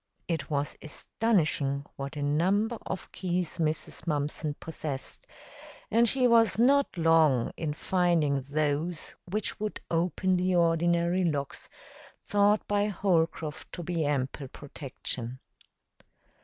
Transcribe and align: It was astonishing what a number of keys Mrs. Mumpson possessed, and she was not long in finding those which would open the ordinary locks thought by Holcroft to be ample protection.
It 0.27 0.49
was 0.49 0.75
astonishing 0.81 1.85
what 1.95 2.15
a 2.15 2.23
number 2.23 2.79
of 2.87 3.11
keys 3.11 3.59
Mrs. 3.59 4.07
Mumpson 4.07 4.55
possessed, 4.59 5.27
and 5.91 6.09
she 6.09 6.25
was 6.27 6.57
not 6.57 6.97
long 6.97 7.51
in 7.55 7.75
finding 7.75 8.41
those 8.41 9.15
which 9.29 9.59
would 9.59 9.79
open 9.91 10.37
the 10.37 10.55
ordinary 10.55 11.23
locks 11.23 11.69
thought 12.25 12.67
by 12.67 12.87
Holcroft 12.87 13.71
to 13.73 13.83
be 13.83 14.03
ample 14.03 14.47
protection. 14.47 15.37